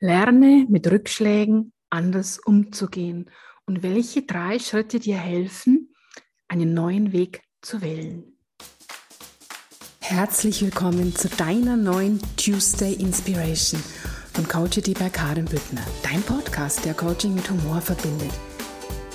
Lerne 0.00 0.66
mit 0.68 0.90
Rückschlägen 0.90 1.72
anders 1.88 2.38
umzugehen 2.38 3.30
und 3.66 3.82
welche 3.82 4.22
drei 4.22 4.58
Schritte 4.58 4.98
dir 4.98 5.16
helfen, 5.16 5.94
einen 6.48 6.74
neuen 6.74 7.12
Weg 7.12 7.42
zu 7.62 7.80
wählen. 7.80 8.36
Herzlich 10.00 10.62
willkommen 10.62 11.14
zu 11.14 11.28
deiner 11.28 11.76
neuen 11.76 12.20
Tuesday 12.36 12.94
Inspiration 12.94 13.80
von 14.32 14.46
Coachity 14.48 14.94
bei 14.94 15.08
Karin 15.08 15.46
Büttner, 15.46 15.86
dein 16.02 16.20
Podcast, 16.22 16.84
der 16.84 16.94
Coaching 16.94 17.34
mit 17.34 17.48
Humor 17.48 17.80
verbindet. 17.80 18.32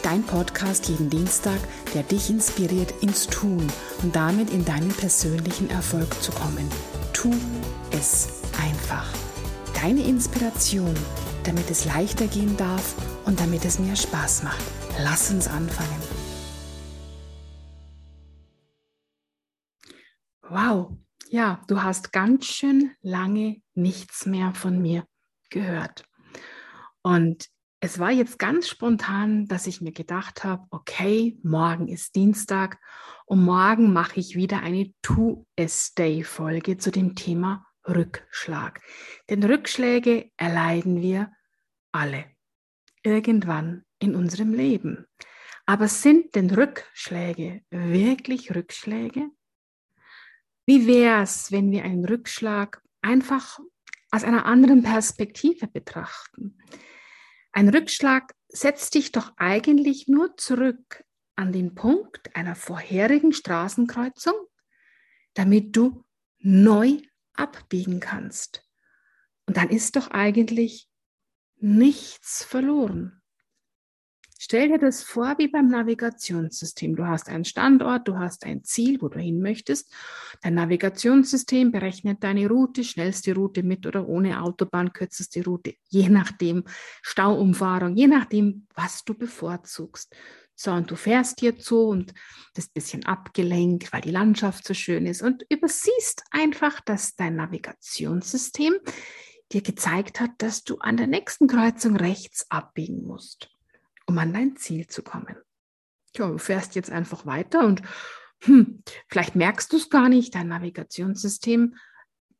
Dein 0.01 0.23
Podcast 0.23 0.87
jeden 0.87 1.09
Dienstag, 1.09 1.59
der 1.93 2.03
dich 2.03 2.29
inspiriert 2.29 2.93
ins 3.03 3.27
Tun 3.27 3.67
und 4.01 4.15
damit 4.15 4.49
in 4.49 4.63
deinen 4.63 4.93
persönlichen 4.93 5.69
Erfolg 5.69 6.11
zu 6.23 6.31
kommen. 6.31 6.69
Tu 7.13 7.31
es 7.91 8.41
einfach 8.57 9.13
deine 9.81 10.03
Inspiration, 10.03 10.93
damit 11.45 11.69
es 11.71 11.85
leichter 11.85 12.27
gehen 12.27 12.57
darf 12.57 12.95
und 13.25 13.39
damit 13.39 13.63
es 13.63 13.79
mir 13.79 13.95
Spaß 13.95 14.43
macht. 14.43 14.61
Lass 15.01 15.31
uns 15.31 15.47
anfangen. 15.47 16.01
Wow, 20.41 20.97
ja, 21.29 21.61
du 21.67 21.81
hast 21.81 22.11
ganz 22.11 22.45
schön 22.45 22.91
lange 23.01 23.61
nichts 23.73 24.25
mehr 24.25 24.53
von 24.53 24.81
mir 24.81 25.05
gehört. 25.49 26.03
Und 27.01 27.47
es 27.79 27.99
war 27.99 28.11
jetzt 28.11 28.37
ganz 28.37 28.67
spontan, 28.67 29.45
dass 29.45 29.65
ich 29.65 29.79
mir 29.79 29.93
gedacht 29.93 30.43
habe, 30.43 30.65
okay, 30.71 31.37
morgen 31.41 31.87
ist 31.87 32.15
Dienstag 32.15 32.79
und 33.25 33.41
morgen 33.45 33.93
mache 33.93 34.19
ich 34.19 34.35
wieder 34.35 34.59
eine 34.59 34.91
To-S-Day-Folge 35.03 36.77
zu 36.77 36.91
dem 36.91 37.15
Thema 37.15 37.63
Rückschlag. 37.89 38.81
Denn 39.29 39.43
Rückschläge 39.43 40.31
erleiden 40.37 41.01
wir 41.01 41.31
alle 41.91 42.25
irgendwann 43.03 43.83
in 43.99 44.15
unserem 44.15 44.53
Leben. 44.53 45.07
Aber 45.65 45.87
sind 45.87 46.35
denn 46.35 46.49
Rückschläge 46.49 47.61
wirklich 47.69 48.55
Rückschläge? 48.55 49.29
Wie 50.65 50.87
wäre 50.87 51.23
es, 51.23 51.51
wenn 51.51 51.71
wir 51.71 51.83
einen 51.83 52.05
Rückschlag 52.05 52.81
einfach 53.01 53.59
aus 54.11 54.23
einer 54.23 54.45
anderen 54.45 54.83
Perspektive 54.83 55.67
betrachten? 55.67 56.57
Ein 57.51 57.69
Rückschlag 57.69 58.33
setzt 58.47 58.95
dich 58.95 59.11
doch 59.11 59.33
eigentlich 59.37 60.07
nur 60.07 60.37
zurück 60.37 61.03
an 61.35 61.51
den 61.51 61.75
Punkt 61.75 62.35
einer 62.35 62.55
vorherigen 62.55 63.33
Straßenkreuzung, 63.33 64.35
damit 65.33 65.75
du 65.75 66.03
neu 66.39 66.97
abbiegen 67.33 67.99
kannst. 67.99 68.65
Und 69.45 69.57
dann 69.57 69.69
ist 69.69 69.95
doch 69.95 70.11
eigentlich 70.11 70.87
nichts 71.57 72.43
verloren. 72.43 73.19
Stell 74.41 74.69
dir 74.69 74.77
das 74.77 75.03
vor 75.03 75.35
wie 75.37 75.49
beim 75.49 75.67
Navigationssystem. 75.67 76.95
Du 76.95 77.05
hast 77.05 77.27
einen 77.27 77.43
Standort, 77.43 78.07
du 78.07 78.17
hast 78.17 78.45
ein 78.45 78.63
Ziel, 78.63 79.01
wo 79.01 79.09
du 79.09 79.19
hin 79.19 79.41
möchtest. 79.41 79.93
Dein 80.41 80.55
Navigationssystem 80.55 81.73
berechnet 81.73 82.23
deine 82.23 82.47
Route, 82.47 82.85
schnellste 82.85 83.35
Route 83.35 83.63
mit 83.63 83.85
oder 83.85 84.07
ohne 84.07 84.41
Autobahn, 84.41 84.93
kürzeste 84.93 85.43
Route, 85.43 85.73
je 85.89 86.07
nachdem 86.07 86.63
Stauumfahrung, 87.01 87.97
je 87.97 88.07
nachdem, 88.07 88.65
was 88.75 89.03
du 89.03 89.13
bevorzugst. 89.13 90.15
So, 90.61 90.73
und 90.73 90.91
du 90.91 90.97
fährst 90.97 91.39
hier 91.39 91.57
zu 91.57 91.87
und 91.87 92.13
bist 92.53 92.71
ein 92.71 92.73
bisschen 92.73 93.05
abgelenkt, 93.05 93.93
weil 93.93 94.01
die 94.01 94.11
Landschaft 94.11 94.67
so 94.67 94.73
schön 94.73 95.05
ist 95.05 95.21
und 95.21 95.45
übersiehst 95.47 96.25
einfach, 96.31 96.81
dass 96.81 97.15
dein 97.15 97.37
Navigationssystem 97.37 98.73
dir 99.53 99.61
gezeigt 99.61 100.19
hat, 100.19 100.31
dass 100.39 100.65
du 100.65 100.77
an 100.79 100.97
der 100.97 101.07
nächsten 101.07 101.47
Kreuzung 101.47 101.95
rechts 101.95 102.45
abbiegen 102.51 103.03
musst, 103.03 103.49
um 104.05 104.17
an 104.17 104.33
dein 104.33 104.57
Ziel 104.57 104.87
zu 104.87 105.01
kommen. 105.01 105.37
Ja, 106.17 106.27
du 106.27 106.37
fährst 106.37 106.75
jetzt 106.75 106.91
einfach 106.91 107.25
weiter 107.25 107.65
und 107.65 107.81
hm, 108.41 108.83
vielleicht 109.07 109.37
merkst 109.37 109.71
du 109.71 109.77
es 109.77 109.89
gar 109.89 110.09
nicht, 110.09 110.35
dein 110.35 110.49
Navigationssystem 110.49 111.77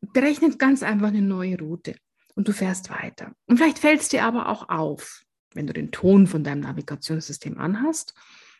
berechnet 0.01 0.59
ganz 0.59 0.83
einfach 0.83 1.07
eine 1.07 1.21
neue 1.21 1.57
Route 1.57 1.95
und 2.35 2.49
du 2.49 2.51
fährst 2.51 2.89
weiter. 2.89 3.31
Und 3.45 3.55
vielleicht 3.55 3.79
fällt 3.79 4.01
es 4.01 4.09
dir 4.09 4.25
aber 4.25 4.49
auch 4.49 4.67
auf, 4.67 5.23
wenn 5.53 5.67
du 5.67 5.73
den 5.73 5.91
Ton 5.91 6.27
von 6.27 6.43
deinem 6.43 6.61
Navigationssystem 6.61 7.57
anhast, 7.57 8.13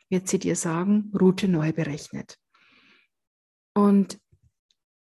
wird 0.09 0.27
sie 0.27 0.39
dir 0.39 0.55
sagen, 0.55 1.11
Route 1.19 1.47
neu 1.47 1.71
berechnet. 1.71 2.37
Und 3.73 4.19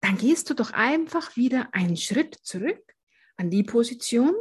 dann 0.01 0.17
gehst 0.17 0.49
du 0.49 0.53
doch 0.53 0.71
einfach 0.71 1.35
wieder 1.35 1.73
einen 1.73 1.97
Schritt 1.97 2.35
zurück 2.43 2.81
an 3.37 3.49
die 3.49 3.63
Position, 3.63 4.33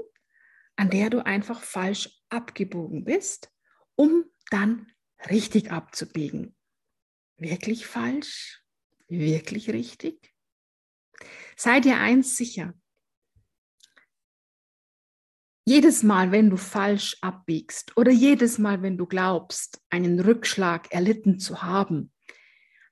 an 0.76 0.90
der 0.90 1.10
du 1.10 1.24
einfach 1.24 1.62
falsch 1.62 2.10
abgebogen 2.28 3.04
bist, 3.04 3.50
um 3.96 4.24
dann 4.50 4.92
richtig 5.30 5.70
abzubiegen. 5.70 6.54
Wirklich 7.36 7.86
falsch? 7.86 8.62
Wirklich 9.08 9.70
richtig? 9.70 10.34
Sei 11.56 11.80
dir 11.80 11.98
eins 11.98 12.36
sicher, 12.36 12.74
jedes 15.68 16.02
Mal, 16.02 16.32
wenn 16.32 16.48
du 16.48 16.56
falsch 16.56 17.18
abbiegst 17.20 17.94
oder 17.94 18.10
jedes 18.10 18.56
Mal, 18.56 18.80
wenn 18.80 18.96
du 18.96 19.04
glaubst, 19.04 19.82
einen 19.90 20.18
Rückschlag 20.18 20.90
erlitten 20.90 21.38
zu 21.38 21.62
haben, 21.62 22.10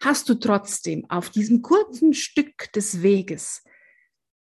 hast 0.03 0.29
du 0.29 0.35
trotzdem 0.35 1.09
auf 1.09 1.31
diesem 1.31 1.63
kurzen 1.63 2.13
Stück 2.13 2.71
des 2.75 3.01
Weges, 3.01 3.65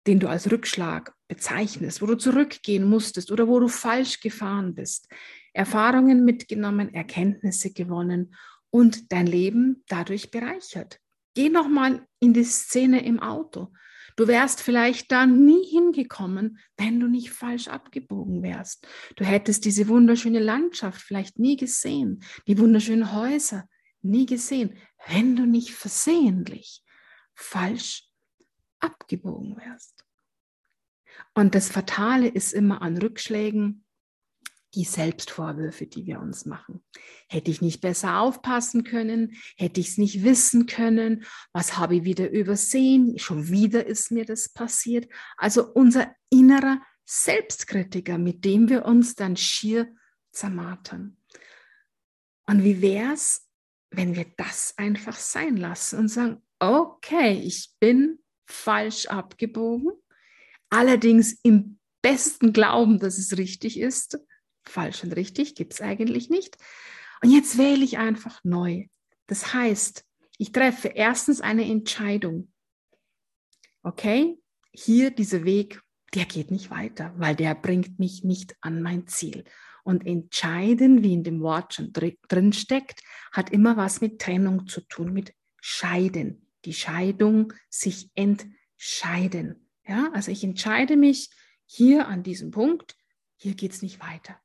den 0.06 0.20
du 0.20 0.28
als 0.28 0.50
Rückschlag 0.50 1.14
bezeichnest, 1.28 2.00
wo 2.00 2.06
du 2.06 2.16
zurückgehen 2.16 2.88
musstest 2.88 3.30
oder 3.30 3.46
wo 3.46 3.60
du 3.60 3.68
falsch 3.68 4.20
gefahren 4.20 4.74
bist, 4.74 5.06
Erfahrungen 5.52 6.24
mitgenommen, 6.24 6.94
Erkenntnisse 6.94 7.74
gewonnen 7.74 8.34
und 8.70 9.12
dein 9.12 9.26
Leben 9.26 9.84
dadurch 9.86 10.30
bereichert. 10.30 10.98
Geh 11.34 11.50
nochmal 11.50 12.06
in 12.20 12.32
die 12.32 12.44
Szene 12.44 13.04
im 13.04 13.20
Auto. 13.20 13.70
Du 14.16 14.28
wärst 14.28 14.60
vielleicht 14.60 15.10
da 15.10 15.26
nie 15.26 15.64
hingekommen, 15.64 16.58
wenn 16.76 17.00
du 17.00 17.08
nicht 17.08 17.30
falsch 17.30 17.68
abgebogen 17.68 18.42
wärst. 18.42 18.86
Du 19.16 19.24
hättest 19.24 19.64
diese 19.64 19.88
wunderschöne 19.88 20.38
Landschaft 20.38 21.00
vielleicht 21.00 21.38
nie 21.38 21.56
gesehen, 21.56 22.22
die 22.46 22.58
wunderschönen 22.58 23.12
Häuser 23.12 23.68
nie 24.02 24.26
gesehen, 24.26 24.78
wenn 25.08 25.34
du 25.34 25.46
nicht 25.46 25.72
versehentlich 25.72 26.82
falsch 27.34 28.08
abgebogen 28.78 29.56
wärst. 29.56 30.04
Und 31.34 31.54
das 31.54 31.70
Fatale 31.70 32.28
ist 32.28 32.52
immer 32.52 32.82
an 32.82 32.98
Rückschlägen, 32.98 33.83
die 34.74 34.84
Selbstvorwürfe, 34.84 35.86
die 35.86 36.06
wir 36.06 36.20
uns 36.20 36.46
machen. 36.46 36.82
Hätte 37.28 37.50
ich 37.50 37.62
nicht 37.62 37.80
besser 37.80 38.20
aufpassen 38.20 38.84
können? 38.84 39.36
Hätte 39.56 39.80
ich 39.80 39.90
es 39.90 39.98
nicht 39.98 40.24
wissen 40.24 40.66
können? 40.66 41.24
Was 41.52 41.76
habe 41.76 41.96
ich 41.96 42.04
wieder 42.04 42.30
übersehen? 42.30 43.18
Schon 43.18 43.48
wieder 43.48 43.86
ist 43.86 44.10
mir 44.10 44.24
das 44.24 44.48
passiert. 44.48 45.08
Also 45.36 45.72
unser 45.72 46.14
innerer 46.30 46.80
Selbstkritiker, 47.04 48.18
mit 48.18 48.44
dem 48.44 48.68
wir 48.68 48.84
uns 48.84 49.14
dann 49.14 49.36
schier 49.36 49.94
zermartern. 50.32 51.16
Und 52.46 52.64
wie 52.64 52.82
wäre 52.82 53.12
es, 53.12 53.48
wenn 53.90 54.16
wir 54.16 54.26
das 54.36 54.74
einfach 54.76 55.16
sein 55.16 55.56
lassen 55.56 55.98
und 56.00 56.08
sagen, 56.08 56.42
okay, 56.58 57.40
ich 57.44 57.70
bin 57.78 58.18
falsch 58.46 59.06
abgebogen, 59.06 59.92
allerdings 60.68 61.38
im 61.42 61.78
besten 62.02 62.52
Glauben, 62.52 62.98
dass 62.98 63.16
es 63.16 63.38
richtig 63.38 63.78
ist 63.78 64.18
falsch 64.68 65.04
und 65.04 65.16
richtig 65.16 65.54
gibt 65.54 65.74
es 65.74 65.80
eigentlich 65.80 66.30
nicht. 66.30 66.56
Und 67.22 67.30
jetzt 67.30 67.58
wähle 67.58 67.84
ich 67.84 67.98
einfach 67.98 68.40
neu. 68.44 68.86
Das 69.26 69.54
heißt, 69.54 70.04
ich 70.38 70.52
treffe 70.52 70.88
erstens 70.88 71.40
eine 71.40 71.64
Entscheidung. 71.64 72.52
Okay, 73.82 74.38
hier 74.72 75.10
dieser 75.10 75.44
Weg, 75.44 75.80
der 76.14 76.24
geht 76.24 76.50
nicht 76.50 76.70
weiter, 76.70 77.14
weil 77.16 77.36
der 77.36 77.54
bringt 77.54 77.98
mich 77.98 78.24
nicht 78.24 78.56
an 78.60 78.82
mein 78.82 79.06
Ziel. 79.06 79.44
Und 79.84 80.06
entscheiden, 80.06 81.02
wie 81.02 81.12
in 81.12 81.24
dem 81.24 81.42
Wort 81.42 81.74
schon 81.74 81.92
drin 81.92 82.52
steckt, 82.52 83.02
hat 83.32 83.50
immer 83.50 83.76
was 83.76 84.00
mit 84.00 84.20
Trennung 84.20 84.66
zu 84.66 84.80
tun, 84.82 85.12
mit 85.12 85.34
Scheiden. 85.60 86.50
Die 86.64 86.72
Scheidung, 86.72 87.52
sich 87.68 88.10
entscheiden. 88.14 89.68
Ja, 89.86 90.10
also 90.14 90.30
ich 90.30 90.42
entscheide 90.42 90.96
mich 90.96 91.30
hier 91.66 92.08
an 92.08 92.22
diesem 92.22 92.50
Punkt, 92.50 92.96
hier 93.36 93.54
geht 93.54 93.72
es 93.72 93.82
nicht 93.82 94.00
weiter. 94.00 94.40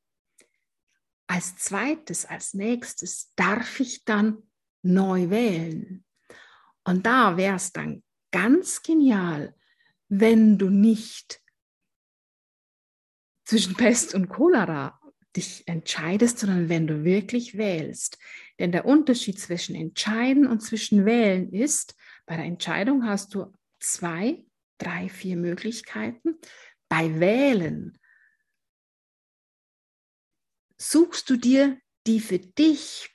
Als 1.30 1.58
zweites, 1.58 2.26
als 2.26 2.56
nächstes 2.56 3.32
darf 3.36 3.80
ich 3.80 4.04
dann 4.04 4.50
neu 4.82 5.30
wählen. 5.30 6.04
Und 6.84 7.06
da 7.06 7.38
wäre 7.38 7.58
es 7.58 7.72
dann 7.72 8.02
ganz 8.32 8.82
genial, 8.82 9.56
wenn 10.08 10.58
du 10.58 10.72
nicht 10.72 11.40
zwischen 13.46 13.76
Pest 13.76 14.16
und 14.16 14.28
Cholera 14.28 15.00
dich 15.36 15.68
entscheidest, 15.68 16.40
sondern 16.40 16.68
wenn 16.68 16.88
du 16.88 17.04
wirklich 17.04 17.56
wählst. 17.56 18.18
Denn 18.58 18.72
der 18.72 18.86
Unterschied 18.86 19.40
zwischen 19.40 19.76
entscheiden 19.76 20.48
und 20.48 20.62
zwischen 20.62 21.06
wählen 21.06 21.54
ist, 21.54 21.96
bei 22.26 22.38
der 22.38 22.46
Entscheidung 22.46 23.06
hast 23.06 23.36
du 23.36 23.54
zwei, 23.80 24.44
drei, 24.80 25.10
vier 25.10 25.38
Möglichkeiten. 25.38 26.40
Bei 26.88 27.20
wählen 27.20 28.00
suchst 30.80 31.30
du 31.30 31.38
dir 31.38 31.78
die 32.08 32.20
für 32.20 32.40
dich 32.40 33.10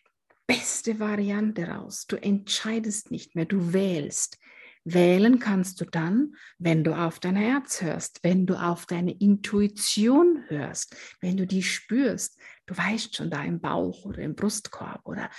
beste 0.47 1.01
Variante 1.01 1.69
raus. 1.69 2.07
Du 2.07 2.17
entscheidest 2.17 3.11
nicht 3.11 3.35
mehr, 3.35 3.47
du 3.47 3.73
wählst. 3.73 4.39
Wählen 4.87 5.39
kannst 5.39 5.81
du 5.81 5.87
dann, 5.87 6.35
wenn 6.59 6.85
du 6.85 6.95
auf 6.95 7.19
dein 7.19 7.37
Herz 7.37 7.81
hörst, 7.81 8.21
wenn 8.23 8.45
du 8.45 8.55
auf 8.55 8.85
deine 8.85 9.19
Intuition 9.19 10.45
hörst, 10.49 10.95
wenn 11.23 11.39
du 11.39 11.47
die 11.47 11.63
spürst. 11.63 12.39
Du 12.67 12.77
weißt 12.77 13.17
schon 13.17 13.31
da 13.31 13.43
im 13.43 13.61
Bauch 13.61 14.05
oder 14.05 14.19
im 14.19 14.35
Brustkorb 14.35 15.01
oder 15.05 15.31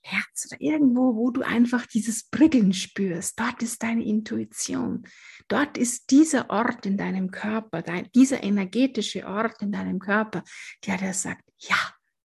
Herz 0.00 0.46
oder 0.50 0.60
irgendwo, 0.60 1.16
wo 1.16 1.30
du 1.30 1.42
einfach 1.42 1.84
dieses 1.84 2.30
Prickeln 2.30 2.72
spürst. 2.72 3.38
Dort 3.38 3.62
ist 3.62 3.82
deine 3.82 4.04
Intuition. 4.04 5.02
Dort 5.48 5.76
ist 5.76 6.10
dieser 6.10 6.48
Ort 6.48 6.86
in 6.86 6.96
deinem 6.96 7.30
Körper, 7.30 7.82
dein, 7.82 8.10
dieser 8.14 8.42
energetische 8.42 9.26
Ort 9.26 9.60
in 9.60 9.70
deinem 9.70 9.98
Körper, 9.98 10.42
der 10.86 10.96
dir 10.96 11.12
sagt, 11.12 11.42
ja, 11.58 11.76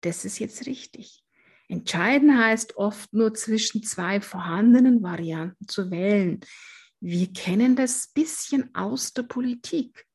das 0.00 0.24
ist 0.24 0.38
jetzt 0.38 0.66
richtig. 0.66 1.24
Entscheiden 1.68 2.38
heißt 2.38 2.76
oft 2.76 3.12
nur 3.12 3.34
zwischen 3.34 3.82
zwei 3.82 4.20
vorhandenen 4.20 5.02
Varianten 5.02 5.66
zu 5.66 5.90
wählen. 5.90 6.40
Wir 7.00 7.32
kennen 7.32 7.76
das 7.76 8.08
bisschen 8.08 8.74
aus 8.74 9.12
der 9.12 9.22
Politik. 9.24 10.06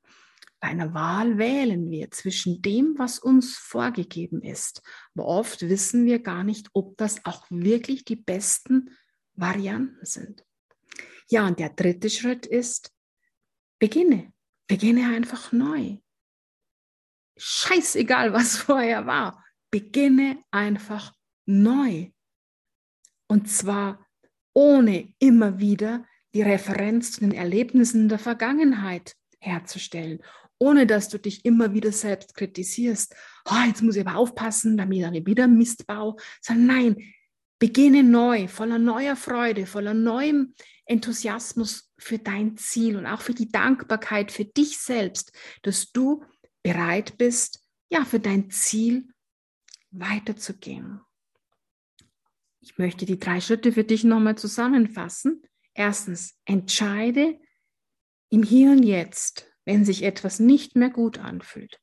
Bei 0.60 0.70
einer 0.70 0.94
Wahl 0.94 1.38
wählen 1.38 1.90
wir 1.90 2.12
zwischen 2.12 2.62
dem, 2.62 2.96
was 2.98 3.18
uns 3.18 3.58
vorgegeben 3.58 4.42
ist. 4.42 4.82
Aber 5.16 5.26
oft 5.26 5.62
wissen 5.62 6.06
wir 6.06 6.20
gar 6.20 6.44
nicht, 6.44 6.70
ob 6.74 6.98
das 6.98 7.26
auch 7.26 7.46
wirklich 7.50 8.04
die 8.04 8.18
besten 8.18 8.96
Varianten 9.34 10.06
sind. 10.06 10.44
Ja, 11.30 11.48
und 11.48 11.60
der 11.60 11.70
dritte 11.70 12.10
Schritt 12.10 12.46
ist, 12.46 12.92
beginne. 13.80 14.34
Beginne 14.68 15.08
einfach 15.16 15.52
neu. 15.52 15.98
Scheißegal, 17.40 18.34
was 18.34 18.58
vorher 18.68 19.06
war. 19.06 19.44
Beginne 19.72 20.44
einfach 20.52 21.14
neu. 21.46 22.10
Und 23.28 23.50
zwar 23.50 24.06
ohne 24.54 25.14
immer 25.20 25.60
wieder 25.60 26.06
die 26.34 26.42
Referenz 26.42 27.14
zu 27.14 27.22
den 27.22 27.32
Erlebnissen 27.32 28.10
der 28.10 28.20
Vergangenheit 28.20 29.16
herzustellen, 29.40 30.22
ohne 30.60 30.86
dass 30.86 31.10
du 31.10 31.18
dich 31.18 31.46
immer 31.46 31.74
wieder 31.74 31.92
selbst 31.92 32.36
kritisierst. 32.36 33.16
Oh, 33.50 33.64
jetzt 33.68 33.82
muss 33.82 33.96
ich 33.96 34.06
aber 34.06 34.18
aufpassen, 34.18 34.78
damit 34.78 35.14
ich 35.14 35.26
wieder 35.26 35.48
Mist 35.48 35.88
baue. 35.88 36.16
Sondern 36.42 36.66
nein, 36.66 37.14
beginne 37.60 38.04
neu, 38.04 38.48
voller 38.48 38.80
neuer 38.80 39.16
Freude, 39.16 39.66
voller 39.66 39.94
neuem 39.94 40.54
Enthusiasmus 40.86 41.92
für 41.98 42.18
dein 42.18 42.58
Ziel 42.58 42.98
und 42.98 43.06
auch 43.06 43.22
für 43.22 43.34
die 43.34 43.52
Dankbarkeit 43.52 44.32
für 44.32 44.46
dich 44.46 44.80
selbst, 44.80 45.32
dass 45.62 45.92
du 45.92 46.24
bereit 46.64 47.18
bist, 47.18 47.64
ja, 47.90 48.06
für 48.06 48.20
dein 48.20 48.50
Ziel 48.52 49.08
weiterzugehen. 49.92 51.02
Ich 52.62 52.78
möchte 52.78 53.06
die 53.06 53.20
drei 53.20 53.42
Schritte 53.42 53.72
für 53.72 53.84
dich 53.84 54.04
nochmal 54.04 54.38
zusammenfassen. 54.38 55.44
Erstens, 55.74 56.38
entscheide 56.46 57.40
im 58.30 58.44
Hier 58.44 58.72
und 58.72 58.84
Jetzt, 58.84 59.48
wenn 59.66 59.86
sich 59.86 60.04
etwas 60.04 60.40
nicht 60.40 60.76
mehr 60.76 60.90
gut 60.90 61.20
anfühlt. 61.20 61.80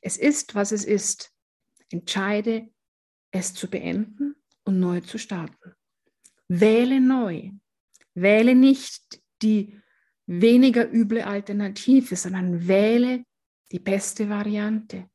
Es 0.00 0.16
ist, 0.16 0.54
was 0.54 0.72
es 0.72 0.84
ist. 0.84 1.32
Entscheide, 1.90 2.68
es 3.32 3.52
zu 3.54 3.68
beenden 3.68 4.36
und 4.64 4.80
neu 4.80 5.00
zu 5.00 5.18
starten. 5.18 5.74
Wähle 6.48 7.00
neu. 7.00 7.50
Wähle 8.14 8.54
nicht 8.54 9.20
die 9.42 9.80
weniger 10.26 10.90
üble 10.90 11.22
Alternative, 11.22 12.16
sondern 12.16 12.68
wähle 12.68 13.24
die 13.72 13.78
beste 13.78 14.28
Variante. 14.28 15.08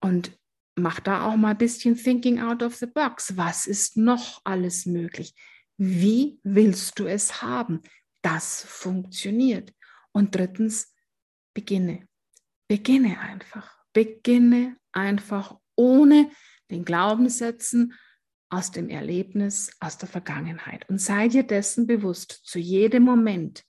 Und 0.00 0.38
mach 0.76 1.00
da 1.00 1.26
auch 1.26 1.36
mal 1.36 1.52
ein 1.52 1.58
bisschen 1.58 1.96
Thinking 1.96 2.40
out 2.40 2.62
of 2.62 2.76
the 2.76 2.86
box. 2.86 3.36
Was 3.36 3.66
ist 3.66 3.96
noch 3.96 4.40
alles 4.44 4.86
möglich? 4.86 5.34
Wie 5.76 6.38
willst 6.42 6.98
du 6.98 7.06
es 7.06 7.42
haben? 7.42 7.82
Das 8.22 8.64
funktioniert. 8.64 9.72
Und 10.12 10.34
drittens, 10.34 10.94
beginne. 11.54 12.08
Beginne 12.68 13.18
einfach. 13.20 13.78
Beginne 13.92 14.76
einfach 14.92 15.58
ohne 15.76 16.30
den 16.70 16.84
Glaubenssätzen 16.84 17.94
aus 18.48 18.70
dem 18.70 18.88
Erlebnis, 18.88 19.72
aus 19.80 19.98
der 19.98 20.08
Vergangenheit. 20.08 20.88
Und 20.88 21.00
sei 21.00 21.28
dir 21.28 21.42
dessen 21.42 21.86
bewusst, 21.86 22.40
zu 22.44 22.58
jedem 22.58 23.02
Moment 23.02 23.64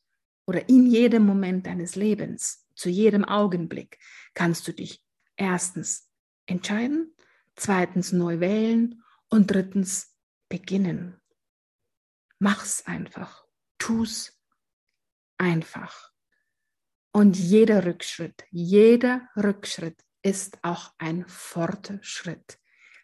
oder 0.47 0.69
in 0.69 0.85
jedem 0.85 1.25
Moment 1.25 1.65
deines 1.65 1.95
Lebens, 1.95 2.64
zu 2.75 2.89
jedem 2.89 3.25
Augenblick 3.25 3.99
kannst 4.33 4.67
du 4.67 4.73
dich 4.73 5.03
erstens 5.35 6.09
entscheiden, 6.45 7.15
zweitens 7.55 8.11
neu 8.11 8.39
wählen 8.39 9.03
und 9.29 9.51
drittens 9.51 10.15
beginnen. 10.49 11.19
Mach's 12.39 12.85
einfach, 12.85 13.45
tu's 13.77 14.39
einfach. 15.37 16.11
Und 17.11 17.37
jeder 17.37 17.85
Rückschritt, 17.85 18.43
jeder 18.51 19.29
Rückschritt 19.37 20.03
ist 20.21 20.57
auch 20.63 20.93
ein 20.97 21.25
Fortschritt. 21.27 22.59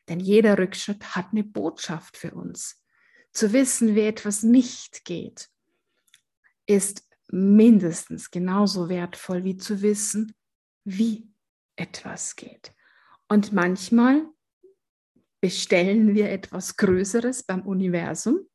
Denn 0.10 0.20
jeder 0.20 0.58
Rückschritt 0.58 1.16
hat 1.16 1.28
eine 1.32 1.44
Botschaft 1.44 2.18
für 2.18 2.34
uns. 2.34 2.84
Zu 3.32 3.54
wissen, 3.54 3.96
wie 3.96 4.02
etwas 4.02 4.44
nicht 4.44 5.06
geht, 5.06 5.50
ist 6.66 7.08
mindestens 7.32 8.32
genauso 8.32 8.90
wertvoll 8.90 9.44
wie 9.44 9.58
zu 9.58 9.82
wissen, 9.82 10.34
wie 10.84 11.32
etwas 11.76 12.36
geht. 12.36 12.74
Und 13.28 13.54
manchmal 13.54 14.26
bestellen 15.42 16.14
wir 16.14 16.30
etwas 16.30 16.78
Größeres 16.78 17.44
beim 17.44 17.62
Universum 17.62 18.48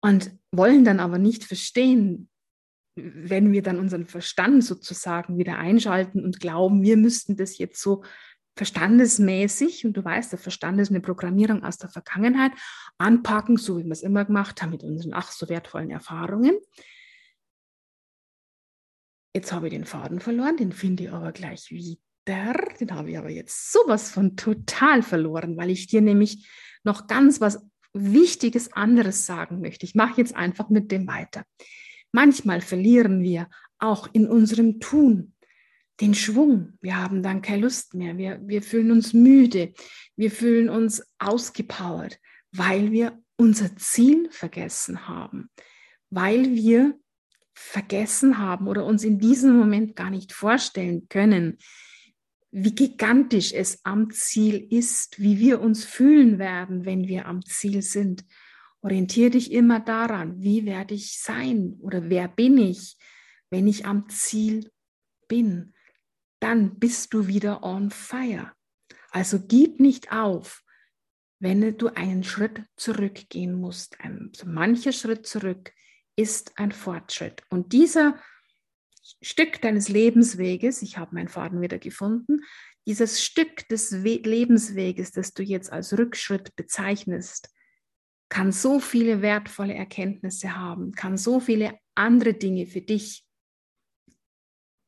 und 0.00 0.32
wollen 0.52 0.84
dann 0.84 1.00
aber 1.00 1.18
nicht 1.18 1.44
verstehen, 1.44 2.28
wenn 2.96 3.52
wir 3.52 3.62
dann 3.62 3.78
unseren 3.78 4.06
Verstand 4.06 4.64
sozusagen 4.64 5.38
wieder 5.38 5.58
einschalten 5.58 6.24
und 6.24 6.40
glauben, 6.40 6.82
wir 6.82 6.96
müssten 6.96 7.36
das 7.36 7.58
jetzt 7.58 7.80
so 7.80 8.02
verstandesmäßig, 8.58 9.86
und 9.86 9.96
du 9.96 10.04
weißt, 10.04 10.32
der 10.32 10.38
Verstand 10.38 10.80
ist 10.80 10.90
eine 10.90 11.00
Programmierung 11.00 11.64
aus 11.64 11.78
der 11.78 11.88
Vergangenheit, 11.88 12.52
anpacken, 12.98 13.56
so 13.56 13.78
wie 13.78 13.84
wir 13.84 13.92
es 13.92 14.02
immer 14.02 14.24
gemacht 14.24 14.60
haben 14.60 14.70
mit 14.70 14.82
unseren 14.82 15.14
ach 15.14 15.30
so 15.30 15.48
wertvollen 15.48 15.90
Erfahrungen. 15.90 16.58
Jetzt 19.34 19.52
habe 19.52 19.68
ich 19.68 19.72
den 19.72 19.84
Faden 19.84 20.20
verloren, 20.20 20.56
den 20.56 20.72
finde 20.72 21.04
ich 21.04 21.12
aber 21.12 21.32
gleich 21.32 21.70
wieder 21.70 21.96
den 22.28 22.92
habe 22.92 23.10
ich 23.10 23.18
aber 23.18 23.30
jetzt 23.30 23.72
sowas 23.72 24.10
von 24.10 24.36
total 24.36 25.02
verloren, 25.02 25.56
weil 25.56 25.70
ich 25.70 25.86
dir 25.86 26.02
nämlich 26.02 26.46
noch 26.84 27.06
ganz 27.06 27.40
was 27.40 27.66
Wichtiges 27.94 28.72
anderes 28.74 29.24
sagen 29.24 29.60
möchte. 29.60 29.86
Ich 29.86 29.94
mache 29.94 30.20
jetzt 30.20 30.36
einfach 30.36 30.68
mit 30.68 30.92
dem 30.92 31.06
weiter. 31.06 31.44
Manchmal 32.12 32.60
verlieren 32.60 33.22
wir 33.22 33.48
auch 33.78 34.08
in 34.12 34.28
unserem 34.28 34.78
Tun 34.78 35.32
den 36.00 36.14
Schwung. 36.14 36.78
Wir 36.80 36.96
haben 36.96 37.22
dann 37.22 37.42
keine 37.42 37.62
Lust 37.62 37.94
mehr. 37.94 38.16
Wir, 38.16 38.40
wir 38.42 38.62
fühlen 38.62 38.92
uns 38.92 39.12
müde. 39.12 39.72
Wir 40.16 40.30
fühlen 40.30 40.68
uns 40.68 41.02
ausgepowert, 41.18 42.18
weil 42.52 42.92
wir 42.92 43.18
unser 43.36 43.76
Ziel 43.76 44.28
vergessen 44.30 45.08
haben, 45.08 45.50
weil 46.10 46.54
wir 46.54 46.98
vergessen 47.54 48.38
haben 48.38 48.68
oder 48.68 48.84
uns 48.84 49.04
in 49.04 49.18
diesem 49.18 49.56
Moment 49.56 49.96
gar 49.96 50.10
nicht 50.10 50.32
vorstellen 50.32 51.08
können, 51.08 51.58
wie 52.50 52.74
gigantisch 52.74 53.52
es 53.52 53.84
am 53.84 54.10
Ziel 54.10 54.66
ist, 54.70 55.20
wie 55.20 55.38
wir 55.38 55.60
uns 55.60 55.84
fühlen 55.84 56.38
werden, 56.38 56.84
wenn 56.84 57.06
wir 57.06 57.26
am 57.26 57.44
Ziel 57.44 57.82
sind. 57.82 58.24
Orientiere 58.80 59.30
dich 59.30 59.52
immer 59.52 59.80
daran, 59.80 60.40
wie 60.40 60.64
werde 60.64 60.94
ich 60.94 61.18
sein 61.20 61.76
oder 61.80 62.08
wer 62.08 62.28
bin 62.28 62.56
ich, 62.58 62.96
wenn 63.50 63.66
ich 63.66 63.86
am 63.86 64.08
Ziel 64.08 64.70
bin. 65.26 65.74
Dann 66.40 66.78
bist 66.78 67.14
du 67.14 67.26
wieder 67.26 67.62
on 67.62 67.90
fire. 67.90 68.52
Also 69.10 69.40
gib 69.40 69.80
nicht 69.80 70.12
auf, 70.12 70.62
wenn 71.40 71.76
du 71.76 71.88
einen 71.88 72.24
Schritt 72.24 72.62
zurückgehen 72.76 73.54
musst. 73.54 74.00
Ein, 74.00 74.32
so 74.34 74.46
mancher 74.46 74.92
Schritt 74.92 75.26
zurück 75.26 75.72
ist 76.16 76.58
ein 76.58 76.72
Fortschritt. 76.72 77.42
Und 77.48 77.72
dieser 77.72 78.18
Stück 79.22 79.60
deines 79.62 79.88
Lebensweges, 79.88 80.82
ich 80.82 80.98
habe 80.98 81.14
meinen 81.14 81.28
Faden 81.28 81.60
wieder 81.60 81.78
gefunden, 81.78 82.40
dieses 82.86 83.22
Stück 83.22 83.68
des 83.68 84.02
We 84.02 84.16
Lebensweges, 84.16 85.12
das 85.12 85.34
du 85.34 85.42
jetzt 85.42 85.72
als 85.72 85.96
Rückschritt 85.96 86.56
bezeichnest, 86.56 87.50
kann 88.30 88.52
so 88.52 88.80
viele 88.80 89.22
wertvolle 89.22 89.74
Erkenntnisse 89.74 90.56
haben, 90.56 90.92
kann 90.92 91.16
so 91.16 91.40
viele 91.40 91.78
andere 91.94 92.34
Dinge 92.34 92.66
für 92.66 92.80
dich 92.80 93.27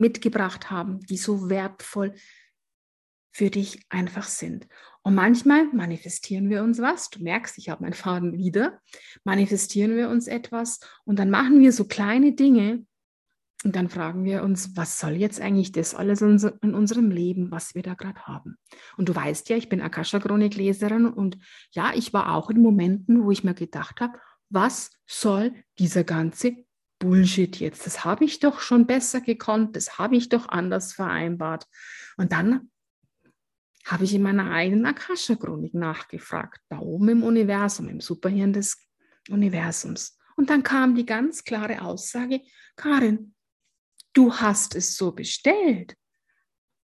mitgebracht 0.01 0.71
haben, 0.71 1.01
die 1.01 1.17
so 1.17 1.49
wertvoll 1.49 2.15
für 3.33 3.51
dich 3.51 3.85
einfach 3.91 4.25
sind. 4.25 4.67
Und 5.03 5.15
manchmal 5.15 5.67
manifestieren 5.73 6.51
wir 6.51 6.63
uns 6.63 6.81
was. 6.81 7.11
Du 7.11 7.23
merkst, 7.23 7.59
ich 7.59 7.69
habe 7.69 7.83
meinen 7.85 7.93
Faden 7.93 8.37
wieder. 8.37 8.81
Manifestieren 9.25 9.97
wir 9.97 10.09
uns 10.09 10.27
etwas 10.27 10.81
und 11.05 11.19
dann 11.19 11.31
machen 11.31 11.61
wir 11.61 11.73
so 11.73 11.85
kleine 11.85 12.33
Dinge, 12.33 12.85
Und 13.63 13.77
dann 13.77 13.91
fragen 13.91 14.25
wir 14.25 14.43
uns, 14.43 14.75
was 14.77 14.99
soll 14.99 15.13
jetzt 15.13 15.41
eigentlich 15.41 15.71
das 15.73 15.95
alles 15.95 16.23
in 16.23 16.75
unserem 16.75 17.11
Leben, 17.11 17.51
was 17.51 17.75
wir 17.75 17.83
da 17.83 17.95
gerade 17.95 18.23
haben? 18.23 18.57
Und 18.97 19.09
du 19.11 19.15
weißt 19.15 19.51
ja, 19.51 19.57
ich 19.57 19.69
bin 19.69 19.83
Akasha-Chronik-Leserin 19.83 21.07
und 21.07 21.37
ja, 21.73 21.93
ich 21.95 22.15
war 22.15 22.35
auch 22.35 22.49
in 22.49 22.63
Momenten, 22.63 23.23
wo 23.23 23.31
ich 23.31 23.45
mir 23.45 23.55
gedacht 23.55 24.01
habe, 24.01 24.19
was 24.49 24.91
soll 25.07 25.53
dieser 25.79 26.05
ganze 26.05 26.57
Bullshit 27.01 27.59
jetzt? 27.59 27.87
Das 27.87 28.05
habe 28.05 28.25
ich 28.25 28.39
doch 28.39 28.61
schon 28.61 28.87
besser 28.87 29.21
gekonnt, 29.21 29.75
das 29.75 29.99
habe 29.99 30.17
ich 30.17 30.29
doch 30.29 30.49
anders 30.49 30.93
vereinbart. 30.93 31.67
Und 32.17 32.31
dann 32.31 32.71
habe 33.85 34.05
ich 34.05 34.15
in 34.15 34.23
meiner 34.23 34.53
eigenen 34.53 34.87
Akasha-Chronik 34.87 35.75
nachgefragt, 35.75 36.61
da 36.69 36.79
oben 36.79 37.09
im 37.09 37.23
Universum, 37.25 37.89
im 37.89 38.01
Superhirn 38.01 38.53
des 38.53 38.79
Universums. 39.29 40.17
Und 40.37 40.51
dann 40.51 40.63
kam 40.63 40.95
die 40.95 41.07
ganz 41.07 41.43
klare 41.43 41.83
Aussage, 41.83 42.43
Karin, 42.77 43.35
du 44.13 44.35
hast 44.35 44.75
es 44.77 44.97
so 44.97 45.13
bestellt. 45.13 45.97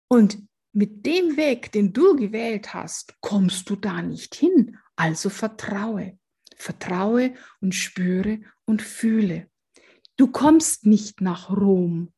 Und 0.08 0.38
mit 0.72 1.04
dem 1.06 1.36
Weg, 1.36 1.72
den 1.72 1.92
du 1.92 2.16
gewählt 2.16 2.72
hast, 2.72 3.14
kommst 3.20 3.68
du 3.68 3.76
da 3.76 4.00
nicht 4.00 4.34
hin. 4.34 4.78
Also 4.96 5.28
vertraue. 5.28 6.18
Vertraue 6.56 7.34
und 7.60 7.74
spüre 7.74 8.40
und 8.64 8.80
fühle. 8.80 9.48
Du 10.16 10.28
kommst 10.28 10.86
nicht 10.86 11.20
nach 11.20 11.50
Rom, 11.50 12.12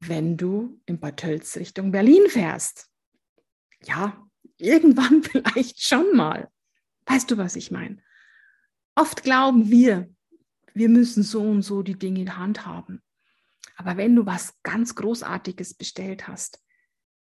wenn 0.00 0.36
du 0.36 0.80
in 0.86 0.98
Bad 0.98 1.18
Tölz 1.18 1.56
Richtung 1.56 1.90
Berlin 1.90 2.28
fährst. 2.28 2.90
Ja, 3.84 4.26
irgendwann 4.56 5.22
vielleicht 5.24 5.82
schon 5.82 6.16
mal. 6.16 6.50
Weißt 7.06 7.30
du, 7.30 7.36
was 7.36 7.56
ich 7.56 7.70
meine? 7.70 8.02
Oft 8.94 9.22
glauben 9.22 9.70
wir, 9.70 10.10
wir 10.74 10.88
müssen 10.88 11.22
so 11.22 11.42
und 11.42 11.62
so 11.62 11.82
die 11.82 11.98
Dinge 11.98 12.20
in 12.20 12.36
Hand 12.36 12.66
haben. 12.66 13.02
Aber 13.76 13.96
wenn 13.96 14.16
du 14.16 14.24
was 14.24 14.54
ganz 14.62 14.94
Großartiges 14.94 15.74
bestellt 15.74 16.28
hast, 16.28 16.62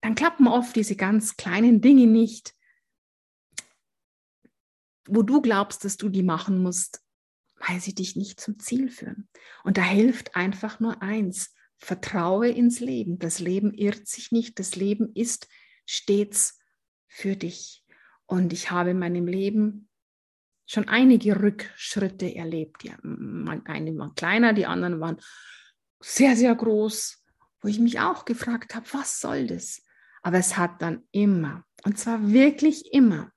dann 0.01 0.17
klappen 0.17 0.49
oft 0.49 0.75
diese 0.75 0.97
ganz 0.97 1.37
kleinen 1.37 1.81
Dinge 1.81 2.07
nicht, 2.07 2.55
wo 5.07 5.23
du 5.23 5.41
glaubst, 5.41 5.85
dass 5.85 5.97
du 5.97 6.09
die 6.09 6.23
machen 6.23 6.63
musst, 6.63 7.02
weil 7.67 7.81
sie 7.81 7.95
dich 7.95 8.17
nicht 8.17 8.41
zum 8.41 8.59
Ziel 8.59 8.91
führen. 8.91 9.29
Und 9.65 9.77
da 9.77 9.83
hilft 9.83 10.35
einfach 10.35 10.81
nur 10.81 11.03
eins, 11.03 11.55
vertraue 11.79 12.49
ins 12.49 12.81
Leben. 12.81 13.19
Das 13.19 13.39
Leben 13.39 13.73
irrt 13.75 14.07
sich 14.07 14.33
nicht, 14.33 14.59
das 14.59 14.77
Leben 14.77 15.13
ist 15.15 15.49
stets 15.87 16.61
für 17.09 17.37
dich. 17.37 17.85
Und 18.27 18.53
ich 18.53 18.71
habe 18.71 18.91
in 18.91 18.99
meinem 18.99 19.27
Leben 19.27 19.89
schon 20.67 20.89
einige 20.89 21.41
Rückschritte 21.41 22.35
erlebt. 22.35 22.85
Ja, 22.85 22.95
eine 23.03 23.99
waren 23.99 24.15
kleiner, 24.15 24.53
die 24.53 24.67
anderen 24.67 25.01
waren 25.01 25.21
sehr, 26.01 26.37
sehr 26.37 26.55
groß, 26.55 27.25
wo 27.61 27.69
ich 27.69 27.79
mich 27.79 28.01
auch 28.01 28.25
gefragt 28.25 28.75
habe, 28.75 28.87
was 28.93 29.21
soll 29.21 29.47
das? 29.47 29.83
Aber 30.23 30.39
es 30.39 30.57
hat 30.57 30.81
dann 30.83 31.03
immer, 31.11 31.65
und 31.85 31.99
zwar 31.99 32.33
wirklich 32.33 32.93
immer, 32.93 33.32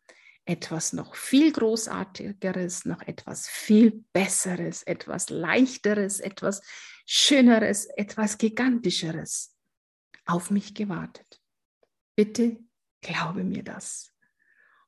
etwas 0.45 0.93
noch 0.93 1.15
viel 1.15 1.51
Großartigeres, 1.51 2.85
noch 2.85 3.01
etwas 3.01 3.47
viel 3.47 4.05
Besseres, 4.13 4.83
etwas 4.83 5.29
Leichteres, 5.29 6.19
etwas 6.19 6.61
Schöneres, 7.05 7.85
etwas 7.85 8.37
Gigantischeres 8.37 9.55
auf 10.25 10.51
mich 10.51 10.73
gewartet. 10.73 11.41
Bitte 12.15 12.57
glaube 13.01 13.43
mir 13.43 13.63
das. 13.63 14.11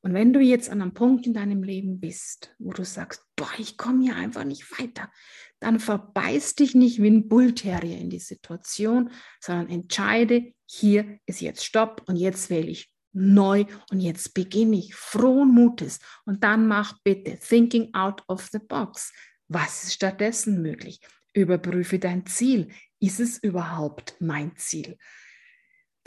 Und 0.01 0.13
wenn 0.13 0.31
du 0.31 0.39
jetzt 0.39 0.69
an 0.69 0.81
einem 0.81 0.93
Punkt 0.93 1.25
in 1.25 1.33
deinem 1.33 1.63
Leben 1.63 1.99
bist, 1.99 2.55
wo 2.59 2.71
du 2.71 2.85
sagst, 2.85 3.25
boah, 3.35 3.49
ich 3.57 3.77
komme 3.77 4.03
hier 4.03 4.15
einfach 4.15 4.43
nicht 4.43 4.79
weiter, 4.79 5.11
dann 5.59 5.79
verbeiß 5.79 6.55
dich 6.55 6.75
nicht 6.75 7.01
wie 7.01 7.09
ein 7.09 7.27
Bullterrier 7.27 7.97
in 7.97 8.09
die 8.09 8.19
Situation, 8.19 9.11
sondern 9.41 9.69
entscheide, 9.69 10.53
hier 10.65 11.19
ist 11.25 11.41
jetzt 11.41 11.65
Stopp 11.65 12.03
und 12.07 12.15
jetzt 12.15 12.49
wähle 12.49 12.69
ich 12.69 12.93
neu 13.13 13.65
und 13.91 13.99
jetzt 13.99 14.33
beginne 14.33 14.77
ich 14.77 14.95
frohen 14.95 15.53
Mutes 15.53 15.99
und 16.25 16.43
dann 16.43 16.67
mach 16.67 16.99
bitte 17.03 17.37
Thinking 17.37 17.93
out 17.93 18.23
of 18.27 18.49
the 18.51 18.59
box. 18.59 19.13
Was 19.47 19.85
ist 19.85 19.93
stattdessen 19.93 20.61
möglich? 20.61 20.99
Überprüfe 21.33 21.99
dein 21.99 22.25
Ziel. 22.25 22.69
Ist 22.99 23.19
es 23.19 23.37
überhaupt 23.37 24.15
mein 24.19 24.55
Ziel? 24.57 24.97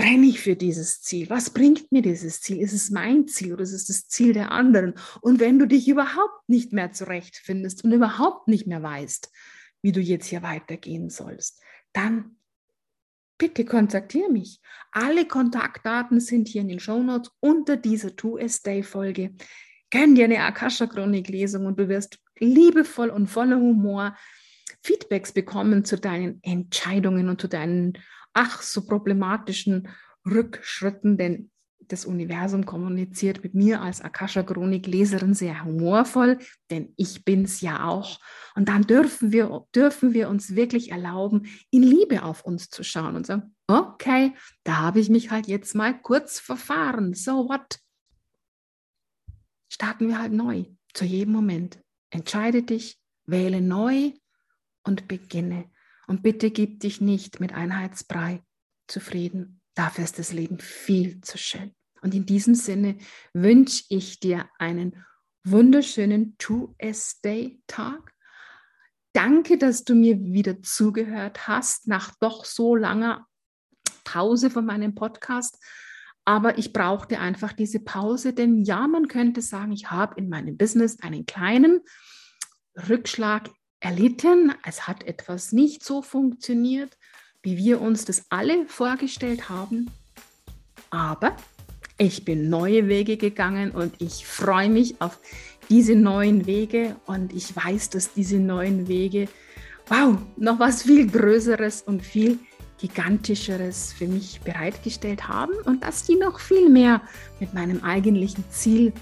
brenne 0.00 0.28
ich 0.28 0.40
für 0.40 0.56
dieses 0.56 1.02
Ziel? 1.02 1.28
Was 1.28 1.50
bringt 1.50 1.92
mir 1.92 2.00
dieses 2.00 2.40
Ziel? 2.40 2.58
Ist 2.62 2.72
es 2.72 2.88
mein 2.88 3.28
Ziel 3.28 3.52
oder 3.52 3.62
ist 3.62 3.74
es 3.74 3.84
das 3.84 4.08
Ziel 4.08 4.32
der 4.32 4.50
anderen? 4.50 4.94
Und 5.20 5.40
wenn 5.40 5.58
du 5.58 5.66
dich 5.66 5.88
überhaupt 5.88 6.48
nicht 6.48 6.72
mehr 6.72 6.92
zurechtfindest 6.92 7.84
und 7.84 7.92
überhaupt 7.92 8.48
nicht 8.48 8.66
mehr 8.66 8.82
weißt, 8.82 9.30
wie 9.82 9.92
du 9.92 10.00
jetzt 10.00 10.26
hier 10.26 10.42
weitergehen 10.42 11.10
sollst, 11.10 11.60
dann 11.92 12.36
bitte 13.40 13.64
kontaktiere 13.64 14.30
mich. 14.30 14.60
Alle 14.92 15.26
Kontaktdaten 15.26 16.20
sind 16.20 16.46
hier 16.46 16.60
in 16.60 16.68
den 16.68 16.78
Shownotes 16.78 17.32
unter 17.40 17.76
dieser 17.76 18.10
2S-Day-Folge. 18.10 19.34
Gönn 19.90 20.14
dir 20.14 20.26
eine 20.26 20.44
Akasha-Chronik-Lesung 20.44 21.64
und 21.64 21.80
du 21.80 21.88
wirst 21.88 22.20
liebevoll 22.38 23.08
und 23.08 23.28
voller 23.28 23.56
Humor 23.56 24.14
Feedbacks 24.82 25.32
bekommen 25.32 25.84
zu 25.84 25.96
deinen 25.96 26.40
Entscheidungen 26.42 27.28
und 27.28 27.40
zu 27.40 27.48
deinen 27.48 27.94
ach 28.34 28.62
so 28.62 28.86
problematischen 28.86 29.88
Rückschritten, 30.26 31.16
denn 31.16 31.50
das 31.92 32.04
Universum 32.04 32.64
kommuniziert 32.66 33.42
mit 33.42 33.54
mir 33.54 33.82
als 33.82 34.00
Akasha-Chronik-Leserin 34.00 35.34
sehr 35.34 35.64
humorvoll, 35.64 36.38
denn 36.70 36.92
ich 36.96 37.24
bin 37.24 37.44
es 37.44 37.60
ja 37.60 37.86
auch. 37.86 38.20
Und 38.54 38.68
dann 38.68 38.82
dürfen 38.82 39.32
wir, 39.32 39.66
dürfen 39.74 40.14
wir 40.14 40.28
uns 40.28 40.54
wirklich 40.54 40.92
erlauben, 40.92 41.48
in 41.70 41.82
Liebe 41.82 42.22
auf 42.22 42.44
uns 42.44 42.70
zu 42.70 42.84
schauen 42.84 43.16
und 43.16 43.26
sagen, 43.26 43.54
okay, 43.66 44.34
da 44.64 44.76
habe 44.76 45.00
ich 45.00 45.08
mich 45.08 45.30
halt 45.30 45.48
jetzt 45.48 45.74
mal 45.74 46.00
kurz 46.00 46.38
verfahren. 46.38 47.14
So 47.14 47.48
what? 47.48 47.80
Starten 49.68 50.08
wir 50.08 50.18
halt 50.18 50.32
neu, 50.32 50.64
zu 50.94 51.04
jedem 51.04 51.32
Moment. 51.32 51.80
Entscheide 52.10 52.62
dich, 52.62 53.00
wähle 53.26 53.60
neu 53.60 54.12
und 54.84 55.08
beginne. 55.08 55.70
Und 56.06 56.22
bitte 56.22 56.50
gib 56.50 56.80
dich 56.80 57.00
nicht 57.00 57.40
mit 57.40 57.52
Einheitsbrei 57.52 58.42
zufrieden. 58.88 59.60
Dafür 59.74 60.04
ist 60.04 60.18
das 60.18 60.32
Leben 60.32 60.58
viel 60.58 61.20
zu 61.20 61.38
schön. 61.38 61.72
Und 62.02 62.14
in 62.14 62.26
diesem 62.26 62.54
Sinne 62.54 62.98
wünsche 63.32 63.84
ich 63.88 64.20
dir 64.20 64.48
einen 64.58 65.04
wunderschönen 65.44 66.36
2S-Day-Tag. 66.38 68.14
Danke, 69.12 69.58
dass 69.58 69.84
du 69.84 69.94
mir 69.94 70.20
wieder 70.20 70.62
zugehört 70.62 71.48
hast 71.48 71.88
nach 71.88 72.14
doch 72.20 72.44
so 72.44 72.76
langer 72.76 73.26
Pause 74.04 74.50
von 74.50 74.64
meinem 74.64 74.94
Podcast. 74.94 75.58
Aber 76.24 76.58
ich 76.58 76.72
brauchte 76.72 77.18
einfach 77.18 77.52
diese 77.52 77.80
Pause, 77.80 78.32
denn 78.32 78.62
ja, 78.62 78.86
man 78.86 79.08
könnte 79.08 79.42
sagen, 79.42 79.72
ich 79.72 79.90
habe 79.90 80.14
in 80.16 80.28
meinem 80.28 80.56
Business 80.56 81.00
einen 81.00 81.26
kleinen 81.26 81.80
Rückschlag 82.88 83.50
erlitten. 83.80 84.54
Es 84.64 84.86
hat 84.86 85.02
etwas 85.04 85.52
nicht 85.52 85.82
so 85.82 86.02
funktioniert, 86.02 86.96
wie 87.42 87.56
wir 87.56 87.80
uns 87.80 88.04
das 88.04 88.26
alle 88.28 88.66
vorgestellt 88.68 89.48
haben. 89.48 89.90
Aber 90.90 91.36
ich 92.00 92.24
bin 92.24 92.48
neue 92.48 92.88
Wege 92.88 93.18
gegangen 93.18 93.72
und 93.72 93.92
ich 94.00 94.24
freue 94.24 94.70
mich 94.70 95.02
auf 95.02 95.20
diese 95.68 95.94
neuen 95.94 96.46
Wege 96.46 96.96
und 97.04 97.34
ich 97.34 97.54
weiß, 97.54 97.90
dass 97.90 98.14
diese 98.14 98.38
neuen 98.38 98.88
Wege, 98.88 99.28
wow, 99.86 100.16
noch 100.38 100.58
was 100.58 100.82
viel 100.82 101.06
Größeres 101.06 101.82
und 101.82 102.02
viel 102.02 102.38
Gigantischeres 102.78 103.92
für 103.92 104.06
mich 104.06 104.40
bereitgestellt 104.40 105.28
haben 105.28 105.52
und 105.66 105.84
dass 105.84 106.04
die 106.04 106.16
noch 106.16 106.40
viel 106.40 106.70
mehr 106.70 107.02
mit 107.38 107.52
meinem 107.52 107.84
eigentlichen 107.84 108.44
Ziel 108.50 108.94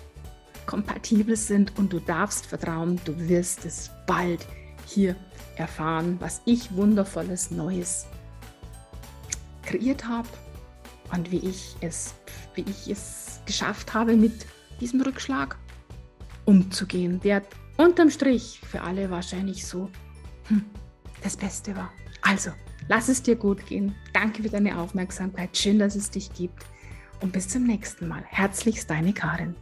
kompatibel 0.67 1.37
sind 1.37 1.79
und 1.79 1.93
du 1.93 2.01
darfst 2.01 2.47
vertrauen, 2.47 3.01
du 3.05 3.17
wirst 3.29 3.65
es 3.65 3.93
bald 4.09 4.45
hier 4.87 5.15
erfahren, 5.55 6.17
was 6.19 6.43
ich 6.47 6.75
wundervolles 6.75 7.53
Neues 7.53 8.07
kreiert 9.63 10.05
habe 10.05 10.29
und 11.13 11.31
wie 11.31 11.49
ich 11.49 11.77
es, 11.81 12.15
wie 12.59 12.65
ich 12.69 12.91
es 12.91 13.41
geschafft 13.47 13.95
habe, 13.95 14.17
mit 14.17 14.47
diesem 14.81 15.01
Rückschlag 15.01 15.57
umzugehen, 16.45 17.21
der 17.21 17.43
unterm 17.77 18.11
Strich 18.11 18.61
für 18.69 18.83
alle 18.83 19.11
wahrscheinlich 19.11 19.67
so 19.67 19.91
hm, 20.49 20.65
das 21.23 21.37
Beste 21.37 21.77
war. 21.77 21.91
Also, 22.23 22.51
lass 22.89 23.09
es 23.09 23.23
dir 23.23 23.37
gut 23.37 23.65
gehen. 23.67 23.95
Danke 24.13 24.43
für 24.43 24.49
deine 24.49 24.79
Aufmerksamkeit. 24.79 25.57
Schön, 25.57 25.79
dass 25.79 25.95
es 25.95 26.11
dich 26.11 26.33
gibt. 26.33 26.65
Und 27.21 27.33
bis 27.33 27.49
zum 27.49 27.65
nächsten 27.65 28.09
Mal. 28.09 28.25
Herzlichst 28.27 28.91
deine 28.91 29.13
Karin. 29.13 29.55